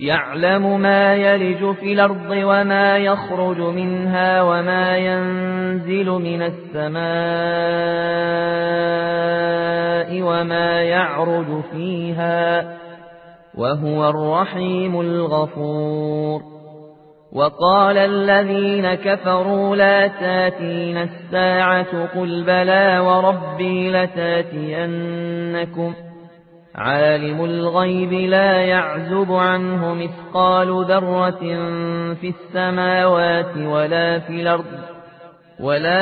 يعلم 0.00 0.80
ما 0.80 1.14
يلج 1.14 1.74
في 1.74 1.92
الأرض 1.92 2.30
وما 2.30 2.96
يخرج 2.96 3.60
منها 3.60 4.42
وما 4.42 4.96
ينزل 4.96 6.06
من 6.10 6.42
السماء 6.42 7.00
وما 10.22 10.82
يعرج 10.82 11.62
فيها 11.72 12.76
وهو 13.54 14.08
الرحيم 14.08 15.00
الغفور. 15.00 16.42
وقال 17.32 17.96
الذين 17.98 18.94
كفروا 18.94 19.76
لا 19.76 20.06
تاتين 20.06 20.96
الساعة 20.96 22.06
قل 22.14 22.44
بلى 22.44 22.98
وربي 22.98 23.90
لتاتينكم 23.92 25.14
عالم 26.74 27.44
الغيب 27.44 28.12
لا 28.12 28.52
يعزب 28.52 29.32
عنه 29.32 29.94
مثقال 29.94 30.84
ذرة 30.84 31.40
في 32.14 32.28
السماوات 32.28 33.56
ولا 33.56 34.18
في 34.18 34.40
الأرض 34.42 34.64
ولا 35.60 36.00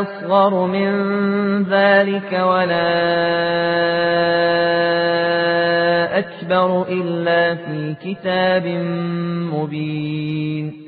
أصغر 0.00 0.66
من 0.66 0.92
ذلك 1.62 2.32
ولا 2.32 3.18
أكبر 6.18 6.82
إلا 6.88 7.54
في 7.54 7.94
كتاب 8.04 8.66
مبين 9.52 10.87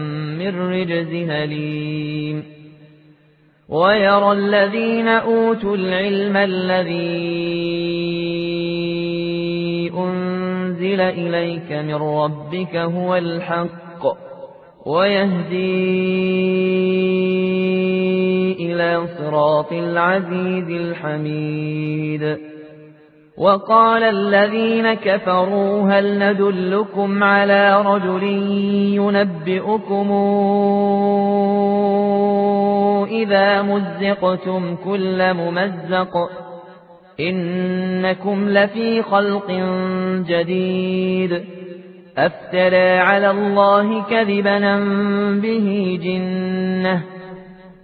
من 0.41 0.71
رجز 0.71 1.29
هليم. 1.29 2.43
ويرى 3.69 4.31
الذين 4.31 5.07
أوتوا 5.07 5.75
العلم 5.75 6.37
الذي 6.37 7.41
أنزل 9.97 11.01
إليك 11.01 11.71
من 11.71 11.95
ربك 11.95 12.75
هو 12.75 13.15
الحق 13.15 14.03
ويهدي 14.85 15.91
إلى 18.59 19.07
صراط 19.17 19.73
العزيز 19.73 20.69
الحميد. 20.69 22.50
وقال 23.41 24.03
الذين 24.03 24.93
كفروا 24.93 25.89
هل 25.91 26.19
ندلكم 26.19 27.23
على 27.23 27.81
رجل 27.81 28.23
ينبئكم 28.93 30.11
إذا 33.11 33.61
مزقتم 33.61 34.75
كل 34.75 35.33
ممزق 35.33 36.29
إنكم 37.19 38.49
لفي 38.49 39.01
خلق 39.01 39.51
جديد 40.27 41.43
أفترى 42.17 42.97
على 42.97 43.31
الله 43.31 44.03
كذبا 44.03 44.59
به 45.41 45.99
جنة 46.03 47.20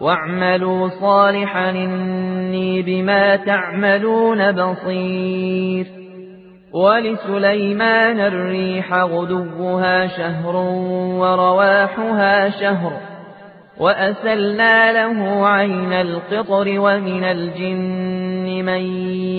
واعملوا 0.00 0.88
صالحا 0.88 1.70
إني 1.70 2.82
بما 2.82 3.36
تعملون 3.36 4.52
بصير. 4.52 5.86
ولسليمان 6.72 8.20
الريح 8.20 8.94
غدوها 8.94 10.06
شهر 10.06 10.56
ورواحها 11.20 12.50
شهر. 12.50 12.92
وأسلنا 13.80 14.92
له 14.92 15.48
عين 15.48 15.92
القطر 15.92 16.74
ومن 16.78 17.24
الجن 17.24 18.64
من 18.64 18.82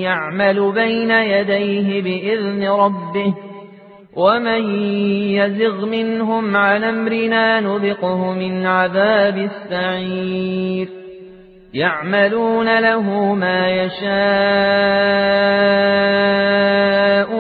يعمل 0.02 0.72
بين 0.72 1.12
يديه 1.12 2.02
بإذن 2.02 2.70
ربه. 2.70 3.47
ومن 4.18 4.80
يزغ 5.38 5.86
منهم 5.86 6.58
عن 6.58 6.84
أمرنا 6.84 7.60
نذقه 7.60 8.34
من 8.34 8.66
عذاب 8.66 9.38
السعير 9.38 10.88
يعملون 11.74 12.80
له 12.80 13.34
ما 13.34 13.70
يشاء 13.70 14.08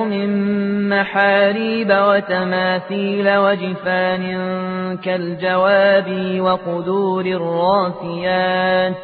من 0.04 0.30
محاريب 0.90 1.92
وتماثيل 1.92 3.38
وجفان 3.38 4.38
كالجواب 4.98 6.40
وقدور 6.40 7.26
الراسيات 7.26 8.96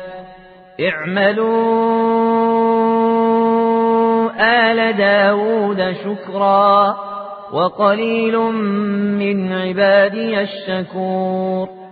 اعملوا 0.80 2.14
آل 4.40 4.98
داود 4.98 5.96
شكرا 6.04 7.13
وقليل 7.54 8.38
من 9.20 9.54
عبادي 9.54 10.42
الشكور. 10.42 11.84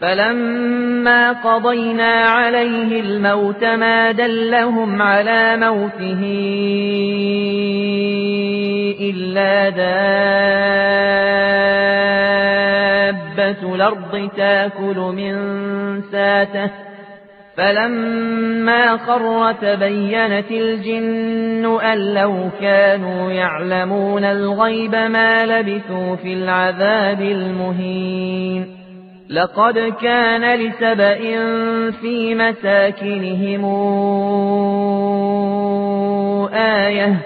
فلما 0.00 1.32
قضينا 1.32 2.12
عليه 2.24 3.00
الموت 3.00 3.64
ما 3.64 4.12
دلهم 4.12 5.02
على 5.02 5.56
موته 5.56 6.20
إلا 9.00 9.68
دابة 9.68 9.94
الأرض 13.74 14.30
تاكل 14.36 14.96
من 14.96 15.34
ساته 16.12 16.70
فلما 17.56 18.96
خر 18.96 19.52
تبينت 19.52 20.50
الجن 20.50 21.78
أن 21.80 22.14
لو 22.14 22.50
كانوا 22.60 23.30
يعلمون 23.30 24.24
الغيب 24.24 24.94
ما 24.94 25.46
لبثوا 25.46 26.16
في 26.16 26.32
العذاب 26.32 27.20
المهين 27.20 28.66
لقد 29.30 29.92
كان 30.02 30.58
لسبأ 30.58 31.18
في 31.90 32.34
مساكنهم 32.34 33.64
آية 36.54 37.16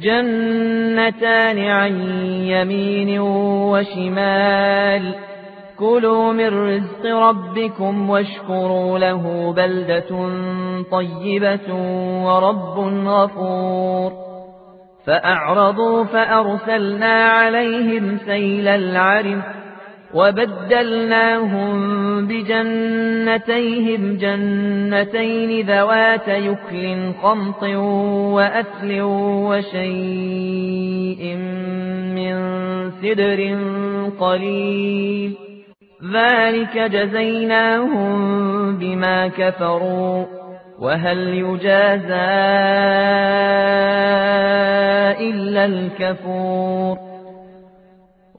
جنتان 0.00 1.58
عن 1.58 2.00
يمين 2.44 3.20
وشمال 3.20 5.14
كلوا 5.78 6.32
من 6.32 6.48
رزق 6.48 7.06
ربكم 7.06 8.10
واشكروا 8.10 8.98
له 8.98 9.52
بلدة 9.56 10.28
طيبة 10.90 11.74
ورب 12.24 12.78
غفور 13.08 14.12
فأعرضوا 15.06 16.04
فأرسلنا 16.04 17.24
عليهم 17.28 18.18
سيل 18.26 18.68
العرم 18.68 19.42
وبدلناهم 20.14 21.76
بجنتيهم 22.26 24.16
جنتين 24.16 25.66
ذوات 25.66 26.28
يكل 26.28 27.12
خمط 27.22 27.62
وأثل 28.34 29.00
وشيء 29.50 31.36
من 32.14 32.34
سدر 32.90 33.58
قليل 34.20 35.47
ذلك 36.04 36.78
جزيناهم 36.78 38.16
بما 38.76 39.28
كفروا 39.28 40.24
وهل 40.78 41.18
يجازى 41.18 42.14
إلا 45.30 45.64
الكفور 45.64 46.98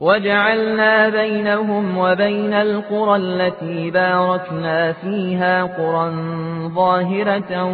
وجعلنا 0.00 1.08
بينهم 1.08 1.98
وبين 1.98 2.54
القرى 2.54 3.16
التي 3.16 3.90
باركنا 3.90 4.92
فيها 4.92 5.62
قرى 5.64 6.12
ظاهرة 6.74 7.64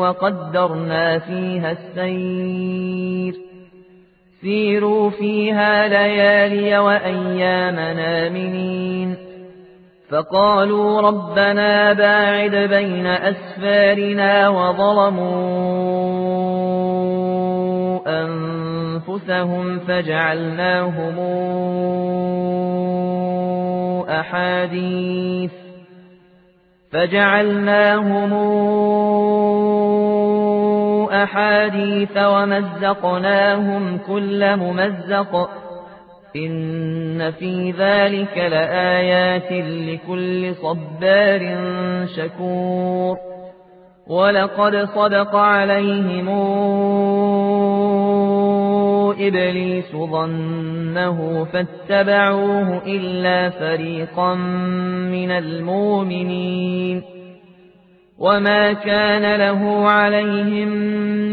وقدرنا 0.00 1.18
فيها 1.18 1.70
السير 1.70 3.34
سيروا 4.40 5.10
فيها 5.10 5.88
ليالي 5.88 6.78
وأيام 6.78 7.74
نامنين 7.74 9.23
فقالوا 10.10 11.00
ربنا 11.00 11.92
باعد 11.92 12.56
بين 12.56 13.06
أسفارنا 13.06 14.48
وظلموا 14.48 15.84
أنفسهم 18.06 19.78
فجعلناهم 19.78 21.18
أحاديث 24.08 25.50
فجعلناهم 26.92 28.32
أحاديث 31.12 32.16
ومزقناهم 32.16 33.98
كل 33.98 34.56
ممزق 34.56 35.63
إن 36.36 37.30
في 37.30 37.70
ذلك 37.70 38.38
لآيات 38.38 39.52
لكل 39.52 40.54
صبار 40.54 41.56
شكور 42.16 43.16
ولقد 44.06 44.76
صدق 44.76 45.36
عليهم 45.36 46.28
إبليس 49.18 49.96
ظنه 49.96 51.44
فاتبعوه 51.44 52.82
إلا 52.86 53.50
فريقا 53.50 54.34
من 55.14 55.30
المؤمنين 55.30 57.02
وما 58.18 58.72
كان 58.72 59.36
له 59.36 59.88
عليهم 59.88 60.68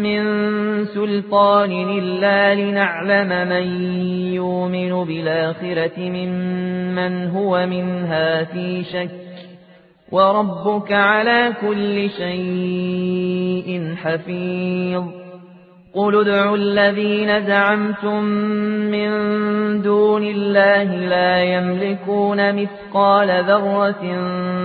من 0.03 0.21
سلطان 0.85 1.71
إلا 1.71 2.55
لنعلم 2.55 3.49
من 3.49 3.83
يؤمن 4.33 5.03
بالآخرة 5.05 5.99
ممن 5.99 7.27
هو 7.29 7.65
منها 7.65 8.43
في 8.43 8.83
شك 8.83 9.11
وربك 10.11 10.91
على 10.91 11.53
كل 11.61 12.09
شيء 12.09 13.95
حفيظ 14.03 15.20
قل 15.95 16.15
ادعوا 16.15 16.57
الذين 16.57 17.41
زعمتم 17.41 18.23
من 18.91 19.11
دون 19.81 20.23
الله 20.23 20.83
لا 20.83 21.43
يملكون 21.43 22.55
مثقال 22.55 23.43
ذرة 23.43 24.01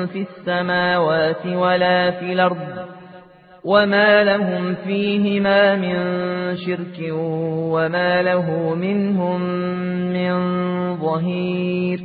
في 0.06 0.26
السماوات 0.30 1.46
ولا 1.46 2.10
في 2.10 2.32
الأرض 2.32 2.86
وما 3.64 4.24
لهم 4.24 4.74
فيهما 4.74 5.74
من 5.74 5.96
شرك 6.56 7.12
وما 7.72 8.22
له 8.22 8.74
منهم 8.74 9.40
من 10.12 10.36
ظهير 10.96 12.00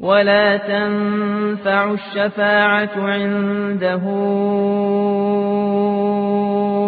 ولا 0.00 0.56
تنفع 0.56 1.92
الشفاعة 1.92 2.90
عنده 2.96 4.02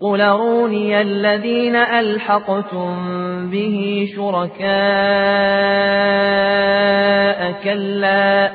قل 0.00 0.20
روني 0.20 1.00
الذين 1.00 1.76
ألحقتم 1.76 2.96
به 3.50 4.08
شركاء 4.16 4.68
كلا 7.64 8.50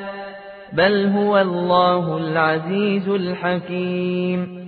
بل 0.72 1.06
هو 1.06 1.38
الله 1.38 2.16
العزيز 2.18 3.08
الحكيم 3.08 4.64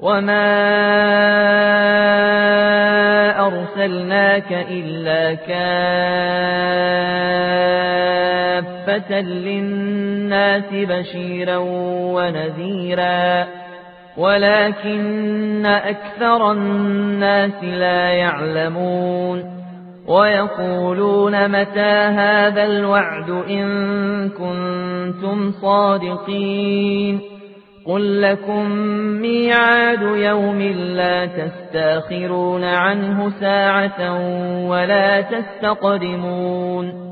وما 0.00 0.52
أرسلناك 3.46 4.52
إلا 4.52 5.34
كافة 5.34 5.72
للناس 9.20 10.64
بشيرا 10.72 11.56
ونذيرا 12.16 13.61
ولكن 14.16 15.66
أكثر 15.66 16.52
الناس 16.52 17.64
لا 17.64 18.12
يعلمون 18.12 19.62
ويقولون 20.08 21.48
متى 21.48 21.90
هذا 22.16 22.64
الوعد 22.64 23.30
إن 23.30 24.28
كنتم 24.28 25.52
صادقين 25.52 27.20
قل 27.86 28.22
لكم 28.22 28.70
ميعاد 29.20 30.02
يوم 30.02 30.62
لا 30.72 31.26
تستأخرون 31.26 32.64
عنه 32.64 33.32
ساعة 33.40 34.18
ولا 34.68 35.20
تستقدمون 35.20 37.11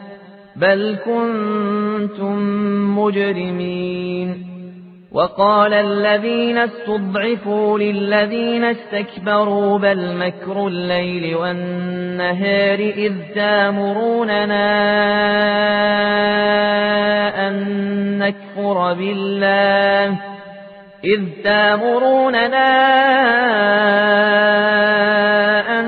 بل 0.55 0.97
كنتم 1.05 2.37
مجرمين 2.99 4.51
وقال 5.11 5.73
الذين 5.73 6.57
استضعفوا 6.57 7.79
للذين 7.79 8.63
استكبروا 8.63 9.79
بل 9.79 10.15
مكر 10.15 10.67
الليل 10.67 11.35
والنهار 11.35 12.79
إذ 12.79 13.13
تامروننا 13.35 14.67
أن 17.47 17.55
نكفر 18.19 18.93
بالله 18.93 20.17
إذ 21.03 21.21
تامروننا 21.43 22.67
أن 25.79 25.87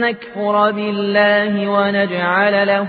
نكفر 0.00 0.70
بالله 0.70 1.68
ونجعل 1.68 2.66
له 2.66 2.88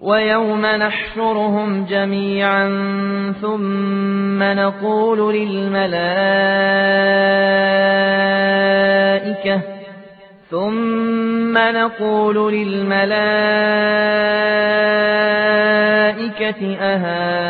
ويوم 0.00 0.66
نحشرهم 0.66 1.84
جميعا 1.84 2.68
ثم 3.42 4.42
نقول 4.42 5.34
للملائكة 5.34 6.18
ثم 10.50 11.58
نقول 11.58 12.52
للملائكة 12.52 13.08
أهؤلاء 16.80 17.48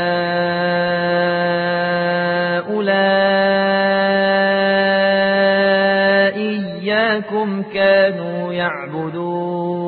إياكم 6.82 7.62
كانوا 7.74 8.52
يعبدون. 8.52 9.87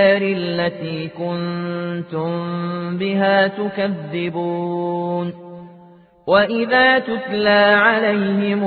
التي 0.21 1.07
كنتم 1.07 2.31
بها 2.97 3.47
تكذبون 3.47 5.33
وإذا 6.27 6.99
تتلى 6.99 7.75
عليهم 7.77 8.63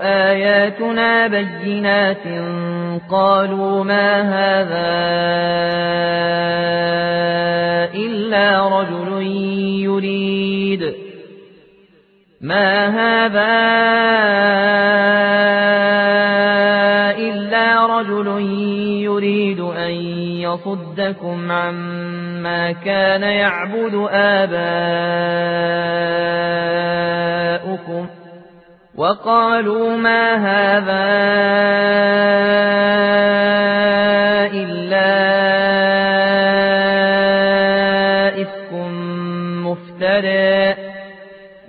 آياتنا 0.00 1.26
بينات 1.26 2.26
قالوا 3.10 3.84
ما 3.84 4.22
هذا 4.22 4.90
إلا 7.94 8.68
رجل 8.80 9.22
يريد 9.82 10.94
ما 12.40 12.86
هذا 12.88 13.50
يريد 19.02 19.60
أن 19.60 19.90
يصدكم 20.40 21.52
عما 21.52 22.72
كان 22.72 23.22
يعبد 23.22 24.08
آباؤكم 24.10 24.60
وقالوا 28.96 29.96
ما 29.96 30.34
هذا 30.34 31.10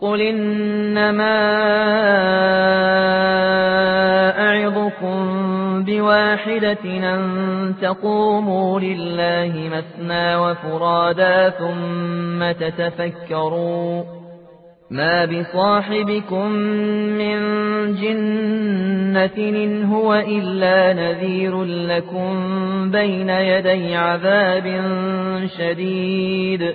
قل 0.00 0.20
إنما 0.20 1.36
أعظكم 4.38 5.36
بواحدة 5.84 6.84
أن 6.84 7.74
تقوموا 7.82 8.80
لله 8.80 9.70
مثنى 9.72 10.36
وفرادا 10.36 11.50
ثم 11.50 12.52
تتفكروا 12.52 14.02
ما 14.90 15.24
بصاحبكم 15.24 16.50
من 17.18 17.38
جنة 17.94 19.36
إن 19.38 19.84
هو 19.84 20.14
إلا 20.14 20.92
نذير 20.92 21.64
لكم 21.64 22.34
بين 22.90 23.28
يدي 23.30 23.96
عذاب 23.96 24.82
شديد 25.58 26.74